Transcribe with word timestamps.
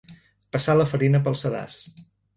Passar 0.55 0.75
la 0.79 0.87
farina 0.93 1.23
pel 1.29 1.37
sedàs. 1.43 1.77